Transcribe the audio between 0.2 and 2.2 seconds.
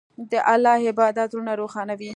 د الله عبادت زړونه روښانوي.